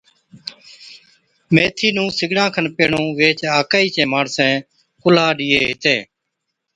ميٿِي 1.53 1.89
نُون 1.95 2.09
سِگڙان 2.17 2.47
کن 2.53 2.65
پيھڻُون 2.75 3.05
ويھچ 3.17 3.39
آڪھِي 3.57 3.85
چين 3.93 4.07
ماڻسين 4.13 4.53
ڪُلھا 5.01 5.27
ڏيئَين 5.37 5.63
ھِتين 5.69 5.99